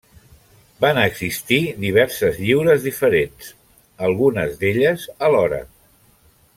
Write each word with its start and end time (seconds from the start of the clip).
Van 0.85 0.99
existir 1.01 1.59
diverses 1.83 2.41
lliures 2.47 2.87
diferents, 2.89 3.53
algunes 4.09 4.57
d'elles 4.65 5.09
alhora. 5.29 5.63